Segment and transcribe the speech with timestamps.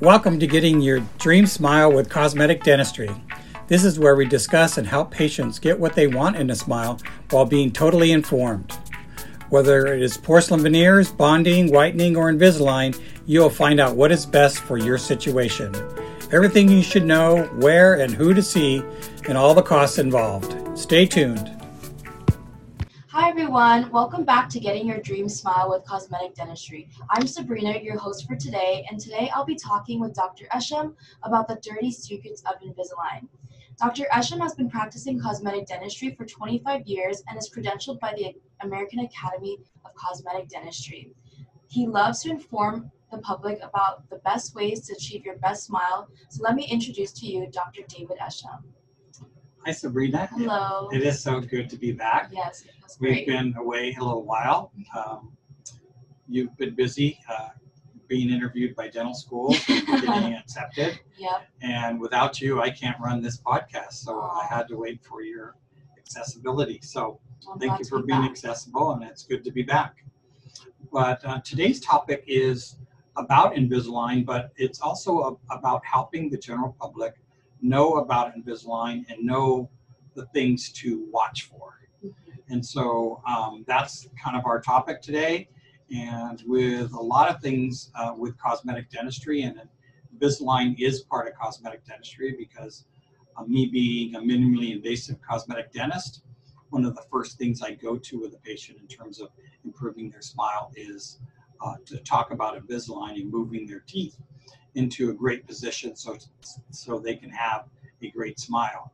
[0.00, 3.08] Welcome to Getting Your Dream Smile with Cosmetic Dentistry.
[3.68, 7.00] This is where we discuss and help patients get what they want in a smile
[7.30, 8.72] while being totally informed.
[9.48, 14.26] Whether it is porcelain veneers, bonding, whitening, or Invisalign, you will find out what is
[14.26, 15.74] best for your situation.
[16.30, 18.82] Everything you should know, where and who to see,
[19.26, 20.78] and all the costs involved.
[20.78, 21.55] Stay tuned.
[23.18, 26.90] Hi everyone, welcome back to Getting Your Dream Smile with Cosmetic Dentistry.
[27.08, 30.44] I'm Sabrina, your host for today, and today I'll be talking with Dr.
[30.52, 33.26] Esham about the dirty secrets of Invisalign.
[33.78, 34.04] Dr.
[34.12, 38.98] Esham has been practicing cosmetic dentistry for 25 years and is credentialed by the American
[38.98, 41.10] Academy of Cosmetic Dentistry.
[41.68, 46.06] He loves to inform the public about the best ways to achieve your best smile,
[46.28, 47.80] so let me introduce to you Dr.
[47.88, 48.62] David Esham.
[49.66, 50.28] Hi, Sabrina.
[50.28, 50.88] Hello.
[50.92, 52.30] It is so good to be back.
[52.32, 53.26] Yes, it was We've great.
[53.26, 54.70] been away a little while.
[54.96, 55.32] Um,
[56.28, 57.48] you've been busy uh,
[58.06, 61.00] being interviewed by dental schools, getting accepted.
[61.18, 63.94] Yep, And without you, I can't run this podcast.
[63.94, 65.56] So I had to wait for your
[65.98, 66.78] accessibility.
[66.82, 67.18] So
[67.50, 68.30] I'm thank glad you to for be being back.
[68.30, 70.04] accessible, and it's good to be back.
[70.92, 72.76] But uh, today's topic is
[73.16, 77.14] about Invisalign, but it's also a- about helping the general public
[77.60, 79.70] know about Invisalign and know
[80.14, 81.80] the things to watch for.
[82.04, 82.12] Mhm.
[82.48, 85.48] And so um, that's kind of our topic today.
[85.94, 89.60] And with a lot of things uh, with cosmetic dentistry, and
[90.18, 92.86] Invisalign is part of cosmetic dentistry because
[93.36, 96.22] uh, me being a minimally invasive cosmetic dentist,
[96.70, 99.28] one of the first things I go to with a patient in terms of
[99.64, 101.20] improving their smile is
[101.60, 104.16] uh, to talk about Invisalign and moving their teeth
[104.74, 106.16] into a great position so,
[106.70, 107.64] so they can have
[108.02, 108.92] a great smile.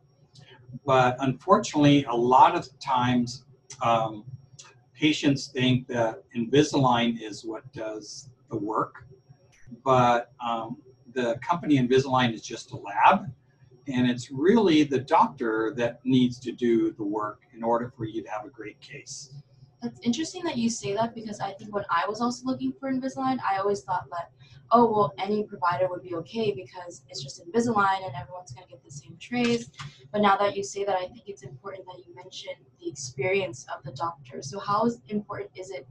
[0.86, 3.44] But unfortunately, a lot of times
[3.83, 4.24] um,
[4.94, 9.05] patients think that Invisalign is what does the work,
[9.84, 10.78] but um,
[11.12, 13.33] the company Invisalign is just a lab,
[13.88, 18.23] and it's really the doctor that needs to do the work in order for you
[18.23, 19.34] to have a great case.
[19.82, 22.92] That's interesting that you say that because I think when I was also looking for
[22.92, 24.30] Invisalign, I always thought that,
[24.70, 28.70] oh, well, any provider would be okay because it's just Invisalign and everyone's going to
[28.70, 29.70] get the same trays.
[30.12, 33.66] But now that you say that, I think it's important that you mention the experience
[33.76, 34.40] of the doctor.
[34.40, 35.84] So, how important is it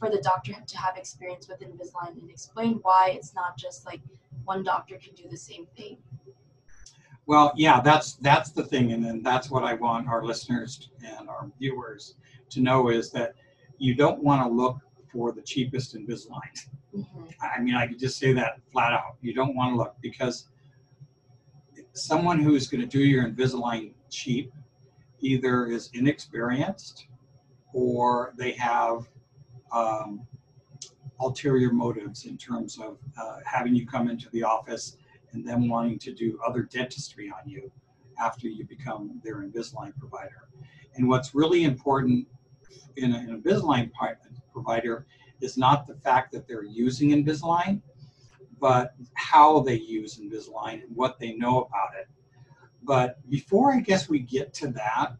[0.00, 4.00] for the doctor to have experience with Invisalign and explain why it's not just like
[4.44, 5.98] one doctor can do the same thing?
[7.26, 11.28] Well, yeah, that's that's the thing, and then that's what I want our listeners and
[11.28, 12.16] our viewers
[12.50, 13.34] to know is that
[13.78, 14.78] you don't want to look
[15.12, 16.68] for the cheapest Invisalign.
[16.94, 17.24] Mm-hmm.
[17.40, 19.16] I mean, I could just say that flat out.
[19.20, 20.48] You don't want to look because
[21.92, 24.52] someone who's going to do your Invisalign cheap
[25.20, 27.06] either is inexperienced
[27.72, 29.08] or they have
[29.72, 30.26] um,
[31.20, 34.96] ulterior motives in terms of uh, having you come into the office
[35.32, 37.70] and them wanting to do other dentistry on you
[38.18, 40.48] after you become their Invisalign provider.
[40.94, 42.26] And what's really important
[42.96, 43.90] in an Invisalign
[44.52, 45.06] provider
[45.40, 47.80] is not the fact that they're using Invisalign,
[48.58, 52.08] but how they use Invisalign and what they know about it.
[52.82, 55.16] But before I guess we get to that,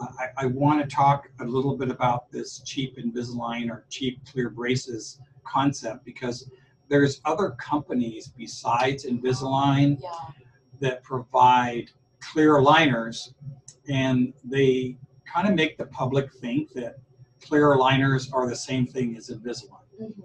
[0.00, 4.50] I, I want to talk a little bit about this cheap Invisalign or cheap clear
[4.50, 6.50] braces concept because
[6.88, 10.10] there's other companies besides Invisalign Yeah.
[10.80, 11.90] that provide
[12.20, 13.34] clear aligners
[13.88, 14.96] and they
[15.32, 16.96] kind of make the public think that
[17.42, 19.80] clear aligners are the same thing as Invisalign.
[19.98, 20.20] hmm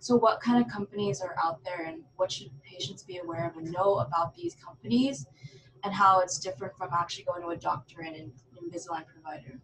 [0.00, 3.56] So, what kind of companies are out there, and what should patients be aware of
[3.56, 5.26] and know about these companies,
[5.84, 8.32] and how it's different from actually going to a doctor and an
[8.62, 9.58] Invisalign provider?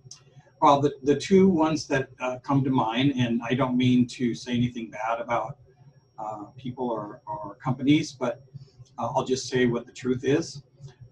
[0.61, 4.35] Well, the, the two ones that uh, come to mind, and I don't mean to
[4.35, 5.59] say anything bad about
[6.19, 8.43] uh, people or, or companies, but
[8.99, 10.63] uh, I'll just say what the truth is.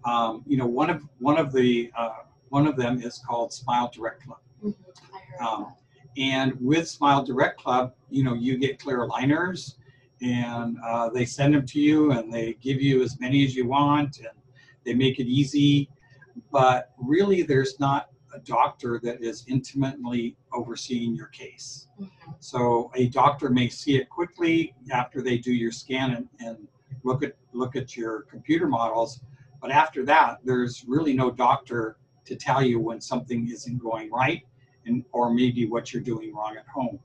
[0.05, 3.89] Um, you know, one of one of the uh, one of them is called Smile
[3.93, 4.39] Direct Club.
[4.61, 4.71] hmm
[5.43, 5.73] Um.
[6.17, 9.75] And with Smile Direct Club, you know, you get clear aligners
[10.21, 13.65] and uh, they send them to you and they give you as many as you
[13.65, 14.35] want and
[14.83, 15.89] they make it easy.
[16.51, 21.87] But really, there's not a doctor that is intimately overseeing your case.
[21.99, 22.09] Mhm.
[22.39, 26.67] So a doctor may see it quickly after they do your scan and, and
[27.03, 29.21] look at look at your computer models.
[29.61, 34.43] But after that, there's really no doctor to tell you when something isn't going right
[34.85, 36.99] and or maybe what you're doing wrong at home.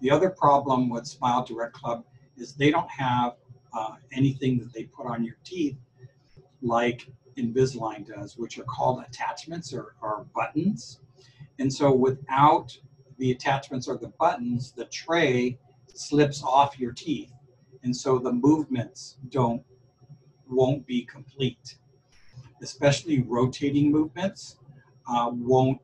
[0.00, 2.04] The other problem with Smile Direct Club
[2.36, 3.34] is they don't have
[3.72, 5.76] uh, anything that they put on your teeth
[6.62, 11.00] like Invisalign does, which are called attachments or, or buttons.
[11.58, 12.76] And so without
[13.18, 15.58] the attachments or the buttons, the tray
[15.94, 17.32] slips off your teeth
[17.86, 19.62] and so the movements don't
[20.48, 21.76] won't be complete,
[22.62, 24.56] especially rotating movements
[25.08, 25.80] uh, won't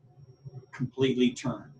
[0.72, 1.72] completely turn.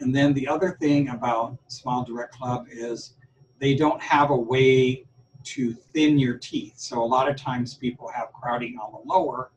[0.00, 3.14] And then the other thing about Smile Direct Club is
[3.58, 5.04] they don't have a way
[5.42, 6.74] to thin your teeth.
[6.76, 9.50] So a lot of times people have crowding on the lower,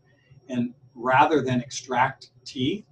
[0.50, 2.86] and rather than extract teeth,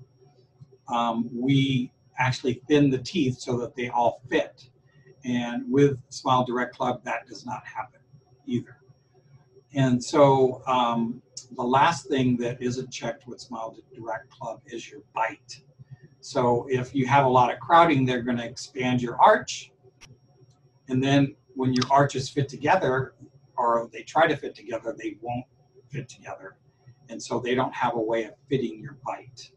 [0.87, 4.67] um, we actually thin the teeth so that they all fit.
[5.23, 7.99] And with Smile Direct Club, that does not happen
[8.45, 8.77] either.
[9.73, 11.21] And so um,
[11.55, 15.61] the last thing that isn't checked with Smile Direct Club is your bite.
[16.19, 19.71] So if you have a lot of crowding, they're going to expand your arch.
[20.87, 23.13] And then when your arches fit together,
[23.57, 25.45] or they try to fit together, they won't
[25.89, 26.57] fit together.
[27.09, 29.51] And so they don't have a way of fitting your bite.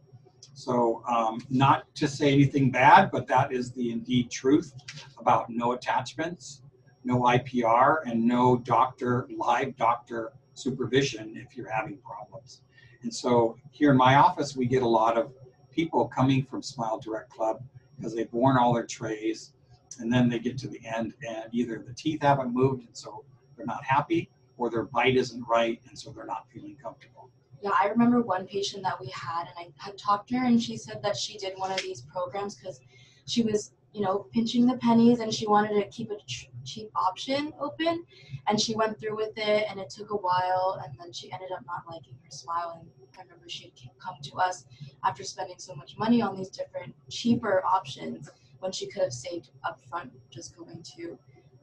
[0.55, 4.73] So um, not to say anything bad, but that is the indeed truth
[5.19, 6.63] about no attachments,
[7.05, 12.63] no IPR, and no doctor, live doctor supervision if you're having problems.
[13.03, 15.33] And so here in my office, we get a lot of
[15.71, 17.63] people coming from Smile Direct Club
[17.97, 19.53] because they've worn all their trays
[19.99, 23.25] and then they get to the end and either the teeth haven't moved and so
[23.57, 27.31] they're not happy or their bite isn't right and so they're not feeling comfortable.
[27.65, 30.63] Yeah, I remember one patient that we had, and I had talked to her, and
[30.63, 32.79] she said that she did one of these programs because
[33.27, 36.91] she was, you know, pinching the pennies, and she wanted to keep a ch- cheap
[36.97, 38.05] option open,
[38.47, 41.51] and she went through with it, and it took a while, and then she ended
[41.53, 42.89] up not liking her smile, and
[43.19, 44.65] I remember she'd come to us
[45.05, 49.51] after spending so much money on these different cheaper options when she could have saved
[49.65, 51.19] upfront just going to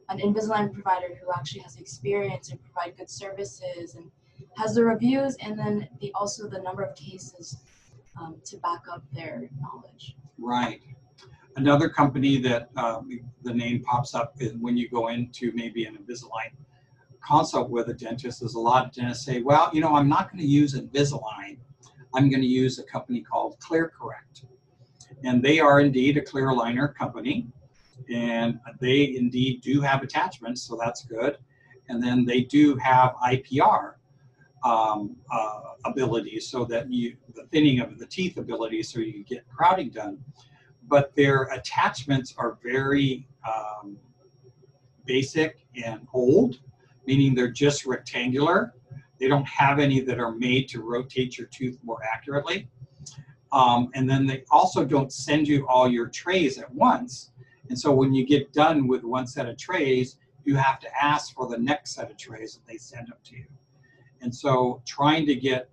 [0.10, 4.12] an Invisalign provider who actually has experience and provide good services and
[4.58, 7.58] has the reviews and then the also the number of cases
[8.20, 10.16] um, to back up their knowledge.
[10.38, 10.82] Right.
[11.58, 13.02] Another company that uh,
[13.44, 16.52] the name pops up is when you go into maybe an Invisalign
[17.26, 18.42] consult with a dentist.
[18.42, 21.58] Is a lot of dentists say, "Well, you know, I'm not going to use Invisalign.
[22.14, 24.46] I'm going to use a company called ClearCorrect."
[25.24, 27.48] And they are indeed a clear aligner company,
[28.10, 31.38] and they indeed do have attachments, so that's good.
[31.90, 33.96] And then they do have IPR,
[34.64, 39.24] um, uh, abilities so that you, the thinning of the teeth ability so you can
[39.24, 40.24] get crowding done.
[40.88, 43.98] But their attachments are very um,
[45.06, 46.60] basic and old,
[47.06, 48.74] meaning they're just rectangular.
[49.20, 52.68] They don't have any that are made to rotate your tooth more accurately.
[53.52, 57.32] Um, and then they also don't send you all your trays at once.
[57.70, 61.34] And so when you get done with one set of trays, you have to ask
[61.34, 63.46] for the next set of trays that they send up to you.
[64.22, 65.70] And so trying to get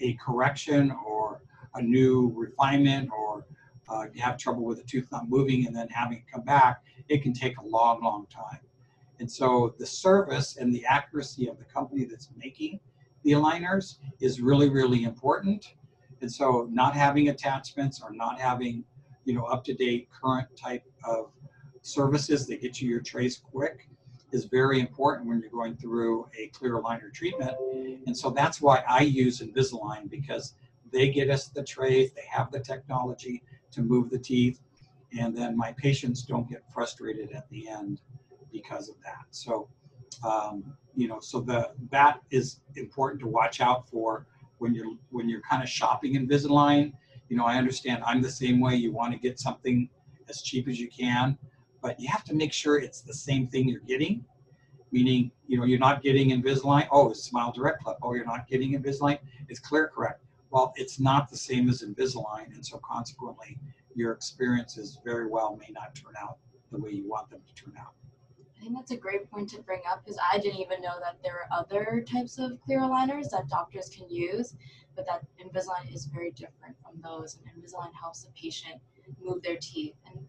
[0.00, 1.40] a correction or
[1.74, 3.44] a new refinement or
[3.88, 6.82] uh, you have trouble with the tooth not moving and then having it come back,
[7.08, 8.60] it can take a long, long time.
[9.20, 12.80] And so the service and the accuracy of the company that's making
[13.24, 15.74] the aligners is really, really important.
[16.20, 18.84] And so not having attachments or not having,
[19.24, 21.30] you know, up-to-date current type of
[21.82, 23.88] services that get you your trays quick
[24.30, 27.56] is very important when you're going through a clear aligner treatment.
[28.06, 30.54] And so that's why I use Invisalign because
[30.92, 33.42] they get us the trays, they have the technology
[33.72, 34.60] to move the teeth,
[35.18, 38.00] and then my patients don't get frustrated at the end
[38.52, 39.26] because of that.
[39.30, 39.68] So,
[40.24, 44.26] um, you know, so the that is important to watch out for
[44.58, 46.92] when you're when you're kind of shopping Invisalign.
[47.28, 48.74] You know, I understand I'm the same way.
[48.76, 49.88] You want to get something
[50.28, 51.38] as cheap as you can,
[51.82, 54.24] but you have to make sure it's the same thing you're getting.
[54.90, 56.88] Meaning, you know, you're not getting Invisalign.
[56.90, 57.98] Oh, it's Smile Direct Club.
[58.02, 59.18] Oh, you're not getting Invisalign.
[59.48, 60.20] It's ClearCorrect.
[60.50, 63.58] Well, it's not the same as Invisalign, and so consequently,
[63.94, 66.38] your experiences very well may not turn out
[66.72, 67.92] the way you want them to turn out.
[68.56, 71.22] I think that's a great point to bring up because I didn't even know that
[71.22, 74.56] there are other types of clear aligners that doctors can use,
[74.96, 78.80] but that Invisalign is very different from those, and Invisalign helps the patient
[79.22, 79.94] move their teeth.
[80.06, 80.26] And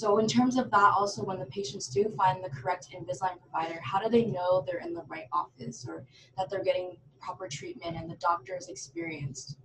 [0.00, 3.78] so, in terms of that, also when the patients do find the correct Invisalign provider,
[3.82, 6.06] how do they know they're in the right office or
[6.38, 9.58] that they're getting proper treatment and the doctor is experienced?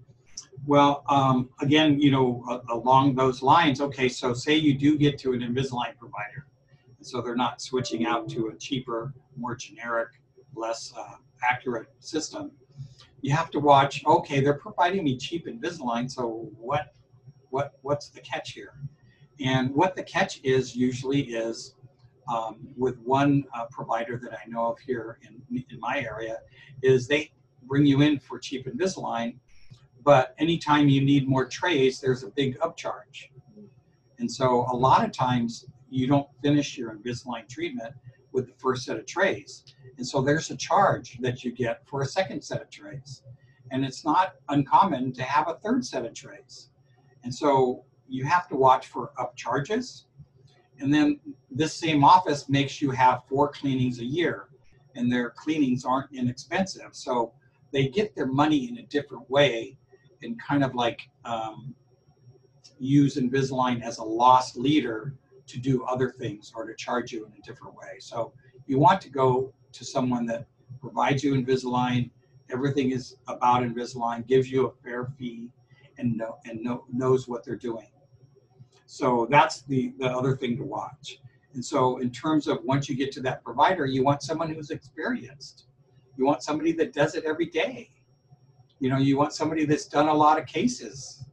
[0.68, 5.32] Well, um, again, you know, along those lines, okay, so say you do get to
[5.32, 6.48] an Invisalign provider,
[7.00, 10.10] so they're not switching out to a cheaper, more generic,
[10.54, 11.16] less uh,
[11.50, 12.52] accurate system.
[13.22, 14.04] You have to watch.
[14.06, 16.94] Okay, they're providing me cheap Invisalign, so what,
[17.52, 18.74] what, what's the catch here?
[19.40, 21.76] And what the catch is usually is
[22.32, 26.38] um, with one uh, provider that I know of here in, in my area
[26.82, 27.32] is they
[27.64, 29.36] bring you in for cheap Invisalign,
[30.04, 33.30] but anytime you need more trays, there's a big upcharge.
[34.20, 37.94] And so a lot of times you don't finish your Invisalign treatment
[38.32, 39.64] with the first set of trays.
[39.98, 43.24] And so there's a charge that you get for a second set of trays.
[43.72, 46.70] And it's not uncommon to have a third set of trays.
[47.24, 50.04] And so you have to watch for upcharges.
[50.80, 51.20] And then
[51.50, 54.50] this same office makes you have four cleanings a year,
[54.96, 56.90] and their cleanings aren't inexpensive.
[56.92, 57.34] So
[57.72, 59.78] they get their money in a different way
[60.22, 61.76] and kind of like um,
[62.80, 65.14] use Invisalign as a lost leader
[65.48, 68.00] to do other things or to charge you in a different way.
[68.00, 68.34] So
[68.66, 70.48] you want to go to someone that
[70.82, 72.10] provides you Invisalign,
[72.50, 75.50] everything is about Invisalign, gives you a fair fee,
[75.98, 77.88] and know, and know, knows what they're doing.
[78.96, 81.20] So that's the, the other thing to watch.
[81.54, 84.70] And so in terms of once you get to that provider, you want someone who's
[84.70, 85.66] experienced.
[86.16, 87.90] You want somebody that does it every day.
[88.80, 91.26] You know, you want somebody that's done a lot of cases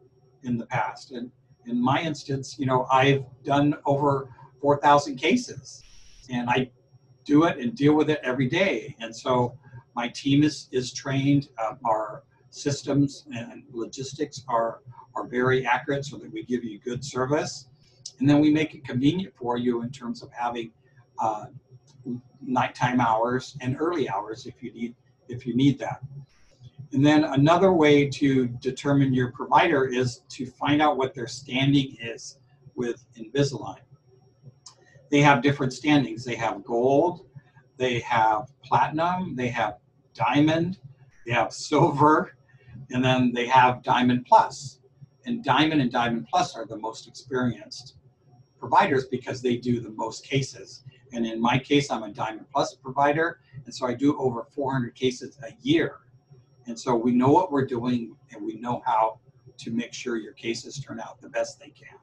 [0.43, 1.13] in the past.
[1.13, 1.31] And
[1.67, 4.29] in my instance, you know, I've done over
[4.61, 5.85] 4,000 cases
[6.29, 6.69] and I
[7.25, 8.97] do it and deal with it every day.
[8.99, 9.57] And so
[9.95, 11.49] my team is, is trained.
[11.59, 14.81] Uh, our systems and logistics are,
[15.15, 17.69] are very accurate so that we give you good service.
[18.21, 20.71] And then we make it convenient for you in terms of having
[21.19, 21.47] uh,
[22.41, 24.95] nighttime hours and early hours if you need
[25.29, 26.03] if you need that.
[26.93, 31.97] And then another way to determine your provider is to find out what their standing
[32.03, 32.39] is
[32.75, 33.79] with Invisalign.
[35.11, 36.25] They have different standings.
[36.25, 37.27] They have gold,
[37.79, 39.79] they have platinum, they have
[40.13, 40.79] diamond,
[41.25, 42.35] they have silver,
[42.93, 44.79] and then they have diamond plus.
[45.25, 47.95] And diamond and diamond plus are the most experienced
[48.59, 50.85] providers because they do the most cases.
[51.13, 54.95] And in my case, I'm a diamond plus provider, and so I do over 400
[54.95, 55.97] cases a year.
[56.67, 59.19] And so we know what we're doing and we know how
[59.59, 61.99] to make sure your cases turn out the best they can.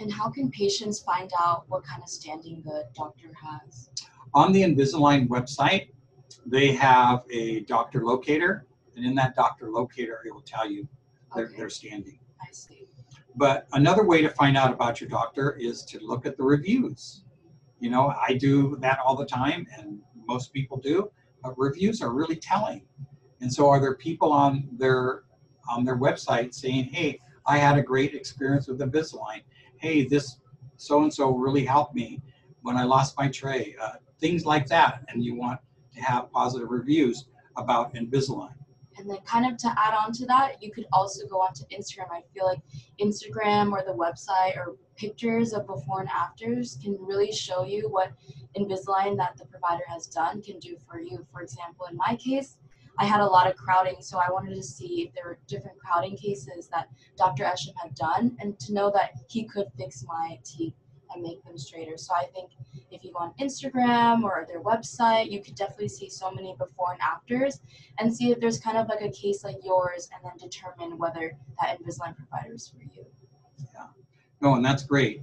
[0.00, 3.90] And how can patients find out what kind of standing the doctor has?
[4.34, 5.88] On the Invisalign website,
[6.46, 8.66] they have a doctor locator,
[8.98, 10.86] and in that doctor locator, it will tell you
[11.34, 11.56] their, Okay.
[11.56, 12.18] their standing.
[12.42, 12.88] I see.
[13.36, 17.22] But another way to find out about your doctor is to look at the reviews.
[17.78, 21.10] You know, I do that all the time, and most people do.
[21.42, 22.82] But reviews are really telling.
[23.40, 25.22] And so, are there people on their
[25.68, 29.42] on their website saying, "Hey, I had a great experience with Invisalign.
[29.76, 30.40] Hey, this
[30.76, 32.20] so and so really helped me
[32.62, 35.60] when I lost my tray." Uh, things like that, and you want
[35.94, 37.26] to have positive reviews
[37.56, 38.57] about Invisalign.
[38.98, 42.10] And then, kind of to add on to that, you could also go onto Instagram.
[42.10, 42.60] I feel like
[43.00, 48.12] Instagram or the website or pictures of before and afters can really show you what
[48.56, 51.24] Invisalign that the provider has done can do for you.
[51.32, 52.56] For example, in my case,
[52.98, 55.78] I had a lot of crowding, so I wanted to see if there were different
[55.78, 57.44] crowding cases that Dr.
[57.44, 60.74] Esham had done and to know that he could fix my teeth
[61.12, 61.96] and make them straighter.
[61.96, 62.50] So I think
[62.90, 66.92] if you go on Instagram or their website, you could definitely see so many before
[66.92, 67.60] and afters
[67.98, 71.36] and see if there's kind of like a case like yours and then determine whether
[71.60, 73.06] that Invisalign provider is for you.
[73.74, 73.86] Yeah.
[74.40, 75.22] No, and that's great.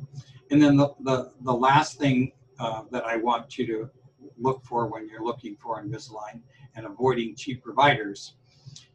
[0.51, 3.89] And then the, the, the last thing uh, that I want you to
[4.37, 6.41] look for when you're looking for Invisalign
[6.75, 8.35] and avoiding cheap providers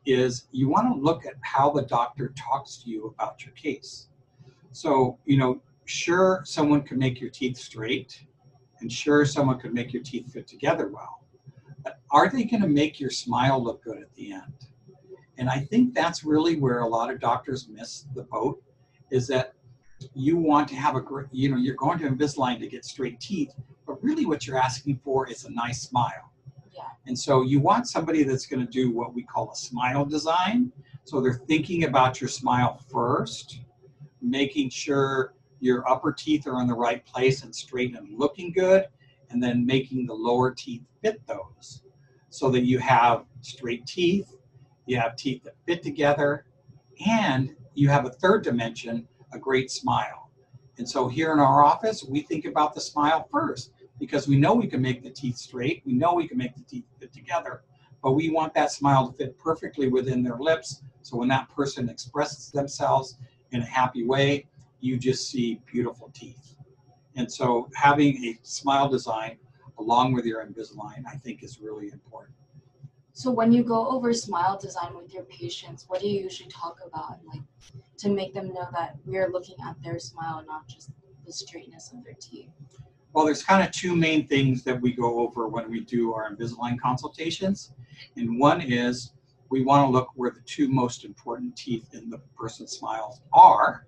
[0.07, 4.09] is you want to look at how the doctor talks to you about your case.
[4.73, 8.25] So, you know, sure, someone can make your teeth straight,
[8.81, 11.25] and sure, someone could make your teeth fit together well.
[11.83, 14.67] But are they going to make your smile look good at the end?
[15.39, 18.63] And I think that's really where a lot of doctors miss the boat
[19.11, 19.55] is that
[20.15, 23.21] you want to have a great, you know, you're going to Invisalign to get straight
[23.21, 23.53] teeth,
[23.87, 26.31] but really what you're asking for is a nice smile.
[26.73, 26.83] Yeah.
[27.07, 30.73] And so you want somebody that's going to do what we call a smile design.
[31.05, 33.61] So they're thinking about your smile first,
[34.23, 38.87] making sure your upper teeth are in the right place and straight and looking good,
[39.31, 41.83] and then making the lower teeth fit those
[42.31, 44.37] so that you have straight teeth,
[44.87, 46.47] you have teeth that fit together,
[47.07, 50.31] and you have a third dimension, a great smile.
[50.79, 54.55] And so here in our office, we think about the smile first because we know
[54.55, 57.63] we can make the teeth straight, we know we can make the teeth fit together,
[58.03, 60.83] but we want that smile to fit perfectly within their lips.
[61.03, 63.19] So when that person expresses themselves
[63.53, 64.47] in a happy way,
[64.81, 66.57] you just see beautiful teeth.
[67.17, 69.37] And so having a smile design
[69.79, 72.35] along with your Invisalign, I think is really important.
[73.13, 76.79] So when you go over smile design with your patients, what do you usually talk
[76.87, 77.19] about?
[77.27, 77.43] Like
[77.99, 80.91] to make them know that we're looking at their smile and not just
[81.27, 82.51] the straightness of their teeth.
[83.13, 86.31] Well, there's kind of two main things that we go over when we do our
[86.35, 87.73] Invisalign consultations.
[88.17, 89.13] And one is
[89.51, 93.87] we want to look where the two most important teeth in the person's smiles are,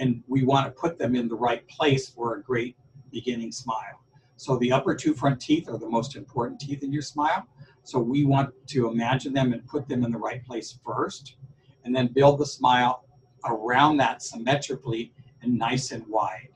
[0.00, 2.74] and we want to put them in the right place for a great
[3.12, 4.00] beginning smile.
[4.36, 7.46] So the upper two front teeth are the most important teeth in your smile.
[7.84, 11.36] So we want to imagine them and put them in the right place first,
[11.84, 13.04] and then build the smile
[13.44, 16.48] around that symmetrically and nice and wide.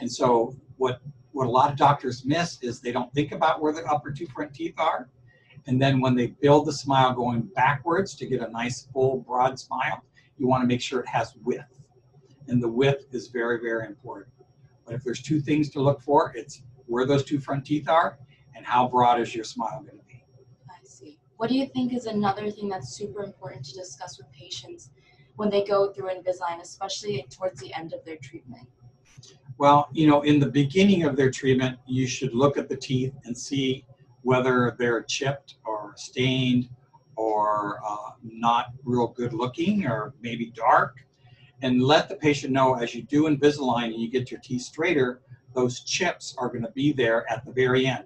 [0.00, 1.00] And so what
[1.32, 4.26] what a lot of doctors miss is they don't think about where the upper two
[4.26, 5.08] front teeth are.
[5.66, 9.58] And then when they build the smile going backwards to get a nice full broad
[9.58, 10.02] smile,
[10.38, 11.79] you want to make sure it has width.
[12.50, 14.34] And the width is very, very important.
[14.84, 18.18] But if there's two things to look for, it's where those two front teeth are
[18.56, 20.24] and how broad is your smile going to be.
[20.68, 21.20] I see.
[21.36, 24.90] What do you think is another thing that's super important to discuss with patients
[25.36, 28.68] when they go through Invisalign, especially towards the end of their treatment?
[29.56, 33.14] Well, you know, in the beginning of their treatment, you should look at the teeth
[33.24, 33.84] and see
[34.22, 36.68] whether they're chipped or stained
[37.14, 41.04] or uh, not real good looking or maybe dark.
[41.62, 45.20] And let the patient know as you do Invisalign and you get your teeth straighter,
[45.54, 48.04] those chips are going to be there at the very end.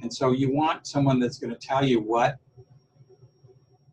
[0.00, 2.38] And so you want someone that's going to tell you what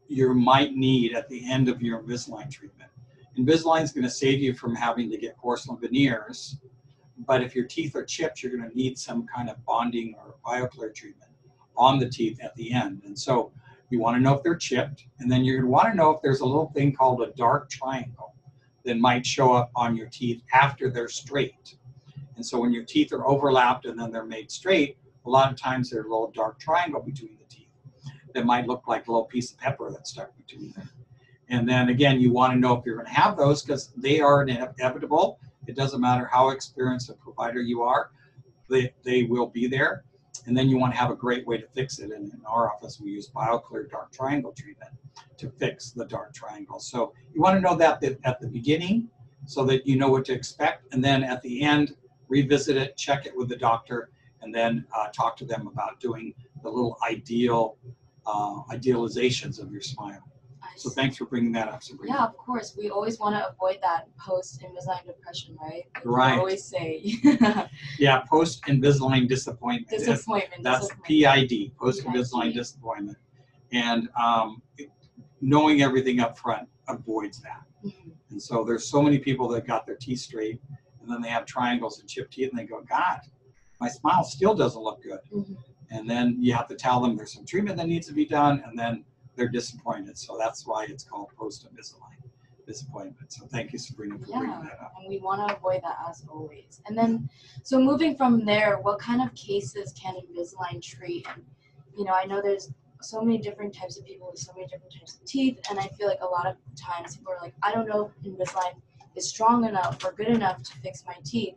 [0.08, 2.90] you might need at the end of your Invisalign treatment.
[3.38, 6.58] Invisalign is going to save you from having to get porcelain veneers,
[7.28, 10.36] but if your teeth are chipped, you're going to need some kind of bonding or
[10.46, 11.32] bioclear treatment
[11.78, 13.04] on the teeth at the end.
[13.06, 13.52] And so
[13.90, 16.12] you want to know if they're chipped, and then you're going to want to know
[16.12, 18.34] if there's a little thing called a dark triangle
[18.84, 21.76] that might show up on your teeth after they're straight.
[22.36, 25.60] And so when your teeth are overlapped and then they're made straight, a lot of
[25.60, 27.68] times there's a little dark triangle between the teeth
[28.34, 30.90] that might look like a little piece of pepper that's stuck between them.
[31.50, 34.22] And then again, you want to know if you're going to have those because they
[34.22, 35.40] are inevitable.
[35.68, 38.12] It doesn't matter how experienced a provider you are,
[38.70, 40.04] they, they will be there.
[40.46, 42.12] And then you want to have a great way to fix it.
[42.12, 44.92] And in our office, we use BioClear Dark Triangle treatment
[45.38, 46.80] to fix the dark triangle.
[46.80, 49.10] So you want to know that at the beginning
[49.46, 50.94] so that you know what to expect.
[50.94, 51.96] And then at the end,
[52.28, 56.34] revisit it, check it with the doctor, and then uh, talk to them about doing
[56.64, 57.78] the little ideal
[58.26, 60.29] uh, idealizations of your smile.
[60.80, 62.16] So thanks for bringing that up, Sabrina.
[62.16, 62.74] Yeah, of course.
[62.78, 65.84] We always want to avoid that post Invisalign depression, right?
[65.96, 66.34] Like right.
[66.36, 67.04] We always say.
[68.00, 69.90] yeah, post Invisalign disappointment.
[69.90, 70.64] Disappointment.
[70.64, 71.50] That's, disappointment.
[71.50, 73.18] PID, post Invisalign disappointment,
[73.74, 74.62] and um,
[75.42, 77.64] knowing everything up front avoids that.
[77.86, 78.10] Mm-hmm.
[78.32, 80.62] And so there's so many people that got their teeth straight,
[81.02, 83.20] and then they have triangles and chipped teeth, and they go, God,
[83.82, 85.20] my smile still doesn't look good.
[85.34, 85.54] Mm-hmm.
[85.92, 88.64] And then you have to tell them there's some treatment that needs to be done,
[88.66, 89.04] and then
[89.40, 90.18] they're disappointed.
[90.18, 92.18] So that's why it's called post Invisalign
[92.68, 93.32] disappointment.
[93.34, 94.94] So thank you, Sabrina, for yeah, bringing that up.
[95.00, 96.82] And we want to avoid that as always.
[96.86, 97.28] And then,
[97.64, 101.26] so moving from there, what kind of cases can Invisalign treat?
[101.34, 101.44] And,
[101.98, 102.70] you know, I know there's
[103.02, 105.88] so many different types of people with so many different types of teeth, and I
[105.98, 108.74] feel like a lot of times people are like, I don't know if Invisalign
[109.16, 111.56] is strong enough or good enough to fix my teeth,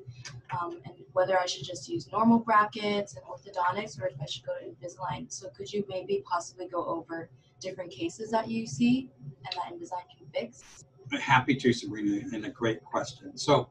[0.58, 4.44] um, and whether I should just use normal brackets and orthodontics or if I should
[4.44, 5.30] go to Invisalign.
[5.32, 7.28] So could you maybe possibly go over
[7.60, 10.84] different cases that you see and that Invisalign can fix?
[11.20, 13.36] Happy to, Sabrina, and a great question.
[13.36, 13.68] So,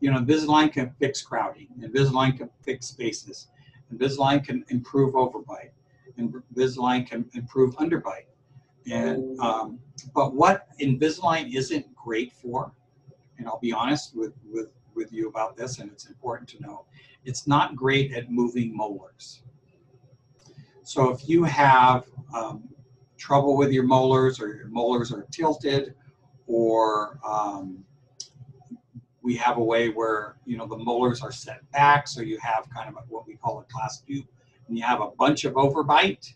[0.00, 3.48] you know, Invisalign can fix crowding, Invisalign can fix spaces,
[3.92, 5.70] Invisalign can improve overbite,
[6.16, 8.26] and Invisalign can improve underbite.
[8.90, 9.78] And um,
[10.14, 12.72] but what Invisalign isn't great for,
[13.42, 16.84] and I'll be honest with with with you about this, and it's important to know,
[17.24, 19.42] it's not great at moving molars.
[20.84, 22.68] So if you have um,
[23.16, 25.94] trouble with your molars or your molars are tilted
[26.46, 27.84] or um,
[29.22, 32.68] we have a way where you know the molars are set back so you have
[32.70, 34.24] kind of what we call a class two
[34.66, 36.34] and you have a bunch of overbite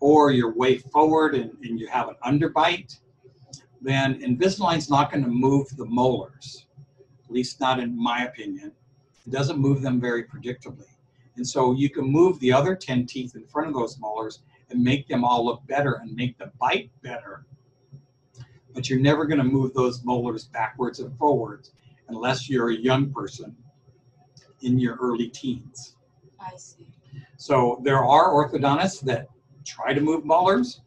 [0.00, 2.98] or you're way forward and, and you have an underbite
[3.80, 6.66] then Invisalign's not going to move the molars
[7.24, 8.72] at least not in my opinion
[9.26, 10.86] it doesn't move them very predictably
[11.36, 14.82] and so you can move the other 10 teeth in front of those molars and
[14.82, 17.44] make them all look better and make the bite better.
[18.74, 21.72] But you're never going to move those molars backwards and forwards
[22.08, 23.54] unless you're a young person
[24.62, 25.96] in your early teens.
[26.40, 26.86] I see.
[27.36, 29.28] So there are orthodontists that
[29.64, 30.80] try to move molars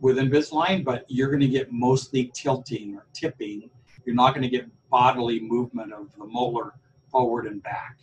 [0.00, 3.70] with Invisalign, but you're going to get mostly tilting or tipping.
[4.04, 6.74] You're not going to get bodily movement of the molar
[7.10, 7.98] forward and back.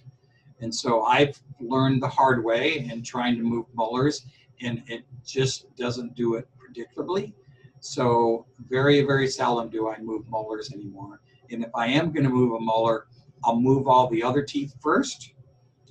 [0.60, 4.26] And so I've learned the hard way in trying to move molars
[4.62, 7.34] and it just doesn't do it predictably.
[7.80, 11.19] So very, very seldom do I move molars anymore.
[11.52, 13.08] And if I am going to move a molar,
[13.43, 15.34] I'll move all the other teeth first,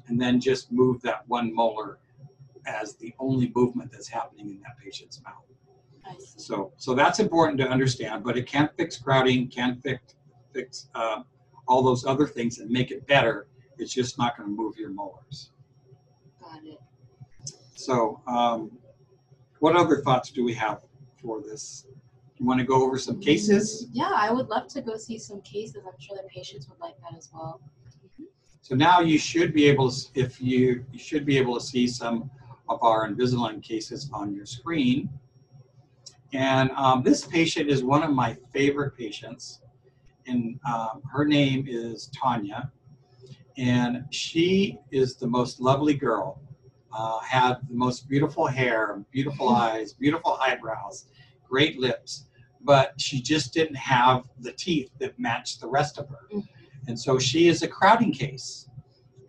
[0.09, 1.99] and then just move that one molar
[2.67, 5.45] as the only movement that's happening in that patient's mouth.
[6.37, 8.25] So, so that's important to understand.
[8.25, 10.15] But it can't fix crowding, can't fix
[10.53, 11.23] fix uh,
[11.67, 13.47] all those other things and make it better.
[13.79, 15.51] It's just not going to move your molars.
[16.41, 16.81] Got it.
[17.75, 18.71] So, um,
[19.61, 20.83] what other thoughts do we have
[21.21, 21.87] for this?
[22.38, 23.87] You want to go over some cases?
[23.93, 25.83] Yeah, I would love to go see some cases.
[25.87, 27.61] I'm sure the patients would like that as well.
[28.61, 31.87] So now you should be able to, if you, you should be able to see
[31.87, 32.31] some
[32.69, 35.09] of our Invisalign cases on your screen.
[36.33, 39.61] And um, this patient is one of my favorite patients.
[40.27, 42.71] And um, her name is Tanya.
[43.59, 46.40] And she is the most lovely girl.
[46.97, 51.07] Uh, had the most beautiful hair, beautiful eyes, beautiful eyebrows,
[51.49, 52.27] great lips.
[52.62, 56.29] But she just didn't have the teeth that matched the rest of her.
[56.33, 56.47] Mhm.
[56.88, 58.68] And so she is a crowding case.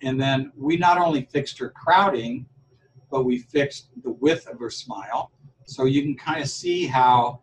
[0.02, 2.46] And then we not only fixed her crowding,
[3.10, 5.32] but we fixed the width of her smile.
[5.66, 7.42] So you can kind of see how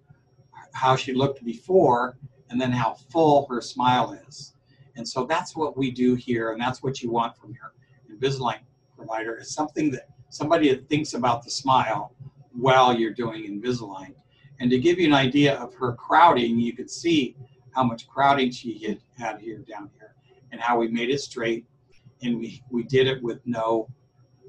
[0.73, 2.17] how she looked before
[2.49, 4.55] and then how full her smile is.
[4.97, 7.73] And so that's what we do here, and that's what you want from your
[8.11, 8.61] Invisalign
[8.97, 12.15] provider is something that somebody that thinks about the smile
[12.53, 14.15] while you're doing Invisalign.
[14.61, 17.37] And to give you an idea of her crowding, you could see
[17.73, 20.15] how much crowding she had, had here down here
[20.53, 21.65] and how we made it straight.
[22.23, 23.89] And we, we did it with no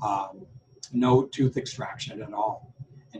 [0.04, 0.46] um,
[0.92, 2.71] no tooth extraction at all.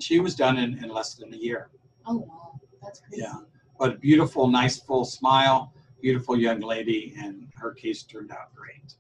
[0.02, 1.70] And she was done in, in less than a year.
[2.08, 3.22] Oh wow, that's crazy.
[3.22, 3.36] Yeah.
[3.78, 8.96] But beautiful, nice, full smile, beautiful young lady, and her case turned out great.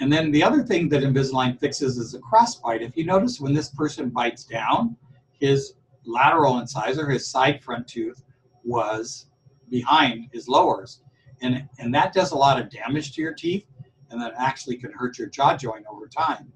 [0.00, 2.82] And then the other thing that Invisalign fixes is a crossbite.
[2.82, 4.94] If you notice when this person bites down,
[5.32, 5.72] his
[6.04, 8.22] lateral incisor, his side front tooth,
[8.62, 9.30] was
[9.70, 11.00] behind his lowers.
[11.40, 13.64] And, and that does a lot of damage to your teeth,
[14.10, 16.52] and that actually can hurt your jaw joint over time.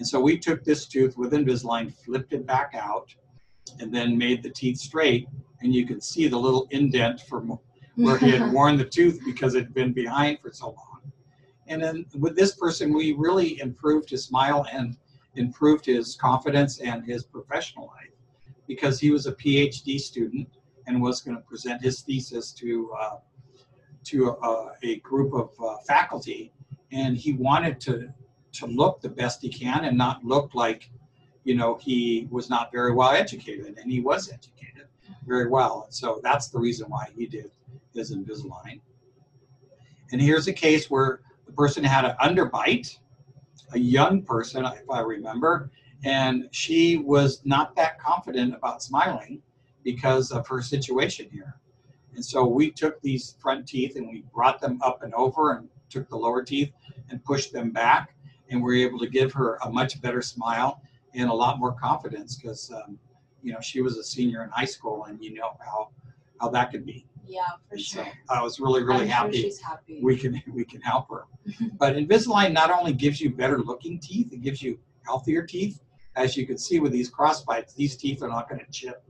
[0.00, 3.14] And so we took this tooth with Invisalign, flipped it back out,
[3.80, 5.28] and then made the teeth straight.
[5.60, 7.58] And you can see the little indent from
[7.96, 11.12] where he had worn the tooth because it had been behind for so long.
[11.66, 14.96] And then with this person, we really improved his smile and
[15.34, 18.14] improved his confidence and his professional life
[18.66, 20.48] because he was a PhD student
[20.86, 23.16] and was going to present his thesis to uh,
[24.04, 26.54] to a, a group of uh, faculty,
[26.90, 28.08] and he wanted to
[28.52, 30.90] to look the best he can and not look like,
[31.44, 34.88] you know, he was not very well educated, and he was educated
[35.26, 37.50] very well, so that's the reason why he did
[37.94, 38.80] his Invisalign.
[40.12, 42.98] And here's a case where the person had an underbite,
[43.72, 45.70] a young person, if I remember,
[46.04, 49.42] and she was not that confident about smiling
[49.84, 51.60] because of her situation here.
[52.14, 55.68] And so we took these front teeth and we brought them up and over and
[55.88, 56.72] took the lower teeth
[57.10, 58.14] and pushed them back.
[58.50, 60.82] And we were able to give her a much better smile
[61.14, 62.98] and a lot more confidence because, um,
[63.42, 65.90] you know, she was a senior in high school and you know how,
[66.40, 67.06] how that could be.
[67.26, 68.12] Yeah, for And so sure.
[68.28, 70.00] I was really, really happy Sure she's happy.
[70.02, 71.24] we can we can help her.
[71.78, 75.80] But Invisalign not only gives you better looking teeth, it gives you healthier teeth.
[76.16, 79.04] As you can see with these cross bites, these teeth are not going to chip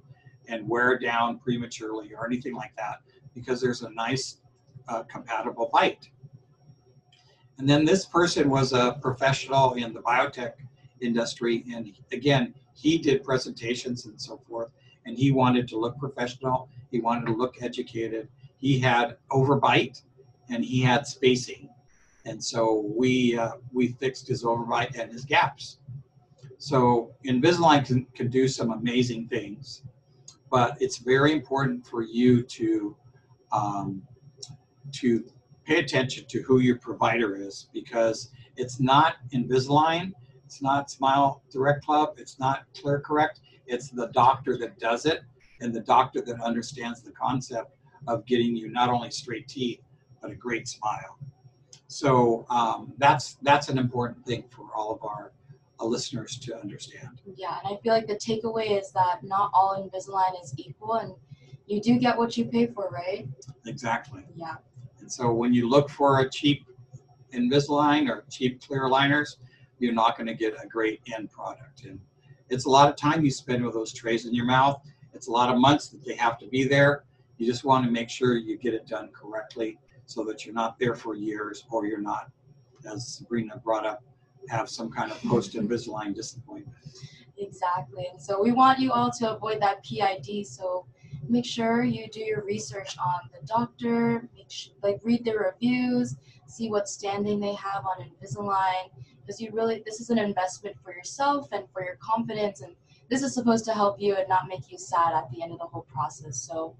[0.48, 2.96] and wear down prematurely or anything like that
[3.34, 4.38] because there's a nice
[4.88, 6.10] uh, compatible bite.
[7.60, 10.54] And then this person was a professional in the biotech
[11.02, 14.70] industry, and again, he did presentations and so forth,
[15.04, 16.70] and he wanted to look professional.
[16.90, 18.28] He wanted to look educated.
[18.56, 20.00] He had overbite,
[20.48, 21.68] and he had spacing,
[22.24, 25.80] and so we uh, we fixed his overbite and his gaps.
[26.56, 29.82] So Invisalign can, can do some amazing things,
[30.50, 32.96] but it's very important for you to
[33.52, 34.00] um,
[34.92, 35.30] to
[35.64, 40.12] pay attention to who your provider is because it's not Invisalign,
[40.44, 45.22] it's not Smile Direct Club, it's not Clear Correct, it's the doctor that does it
[45.60, 47.76] and the doctor that understands the concept
[48.08, 49.80] of getting you not only straight teeth
[50.20, 51.18] but a great smile.
[51.86, 55.32] So um, that's that's an important thing for all of our
[55.80, 57.20] uh, listeners to understand.
[57.36, 61.14] Yeah, and I feel like the takeaway is that not all Invisalign is equal, and
[61.66, 63.26] you do get what you pay for, right?
[63.66, 64.22] Exactly.
[64.36, 64.56] Yeah.
[65.10, 66.64] And so when you look for a cheap
[67.34, 69.38] Invisalign or cheap clear aligners,
[69.80, 71.82] you're not going to get a great end product.
[71.82, 71.98] And
[72.48, 74.80] it's a lot of time you spend with those trays in your mouth.
[75.12, 77.02] It's a lot of months that they have to be there.
[77.38, 80.78] You just want to make sure you get it done correctly so that you're not
[80.78, 82.30] there for years or you're not,
[82.88, 84.04] as Sabrina brought up,
[84.48, 86.78] have some kind of post Invisalign disappointment.
[87.36, 88.06] Exactly.
[88.12, 90.46] And so we want you all to avoid that PID.
[90.46, 90.86] So
[91.28, 96.16] make sure you do your research on the doctor, make sh- like read the reviews,
[96.46, 100.92] see what standing they have on Invisalign, because you really this is an investment for
[100.94, 102.74] yourself and for your confidence, and
[103.08, 105.58] this is supposed to help you and not make you sad at the end of
[105.58, 106.36] the whole process.
[106.38, 106.76] So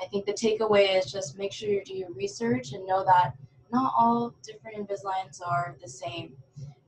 [0.00, 3.34] I think the takeaway is just make sure you do your research and know that
[3.72, 6.36] not all different Invisaligns are the same.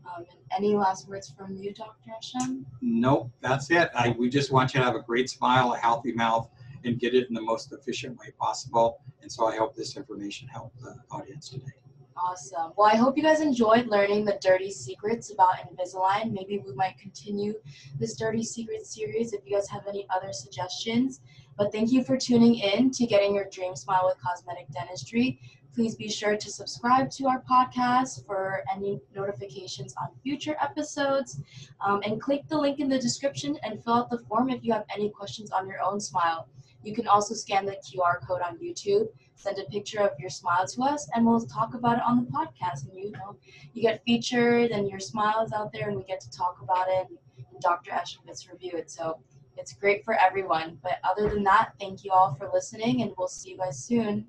[0.06, 2.10] Um, any last words from you, Dr.
[2.10, 2.64] Esham?
[2.82, 3.90] Nope, that's it.
[3.94, 6.50] I, we just want you to have a great smile, a healthy mouth,
[6.84, 9.00] and get it in the most efficient way possible.
[9.22, 11.72] And so I hope this information helped the audience today.
[12.16, 12.72] Awesome.
[12.76, 16.32] Well, I hope you guys enjoyed learning the dirty secrets about Invisalign.
[16.32, 17.54] Maybe we might continue
[17.98, 21.20] this dirty secrets series if you guys have any other suggestions.
[21.56, 25.40] But thank you for tuning in to Getting Your Dream Smile with Cosmetic Dentistry.
[25.74, 31.40] Please be sure to subscribe to our podcast for any notifications on future episodes.
[31.84, 34.72] Um, and click the link in the description and fill out the form if you
[34.72, 36.48] have any questions on your own smile.
[36.84, 40.66] You can also scan the QR code on YouTube, send a picture of your smile
[40.66, 42.88] to us, and we'll talk about it on the podcast.
[42.88, 43.36] And you know,
[43.72, 46.86] you get featured, and your smile is out there, and we get to talk about
[46.88, 47.08] it.
[47.08, 47.18] And
[47.60, 47.90] Dr.
[47.90, 48.90] To review it.
[48.90, 49.18] So
[49.56, 50.78] it's great for everyone.
[50.82, 54.26] But other than that, thank you all for listening, and we'll see you guys soon.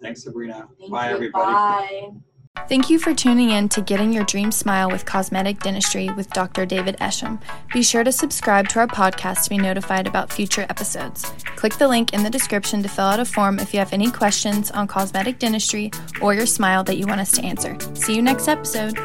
[0.00, 0.68] Thanks, Sabrina.
[0.78, 1.14] Thank Bye, you.
[1.14, 1.52] everybody.
[1.52, 2.10] Bye.
[2.56, 6.64] Thank you for tuning in to Getting Your Dream Smile with Cosmetic Dentistry with Dr.
[6.64, 7.40] David Esham.
[7.72, 11.24] Be sure to subscribe to our podcast to be notified about future episodes.
[11.56, 14.10] Click the link in the description to fill out a form if you have any
[14.10, 15.90] questions on cosmetic dentistry
[16.22, 17.76] or your smile that you want us to answer.
[17.94, 18.96] See you next episode.